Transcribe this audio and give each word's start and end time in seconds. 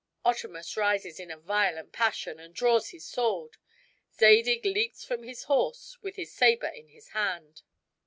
Otamus 0.25 0.75
rises 0.75 1.19
in 1.19 1.29
a 1.29 1.37
violent 1.37 1.91
passion, 1.93 2.39
and 2.39 2.55
draws 2.55 2.89
his 2.89 3.05
sword; 3.05 3.57
Zadig 4.11 4.65
leaps 4.65 5.05
from 5.05 5.21
his 5.21 5.43
horse 5.43 5.95
with 6.01 6.15
his 6.15 6.33
saber 6.33 6.69
in 6.69 6.87
his 6.87 7.09
hand. 7.09 7.61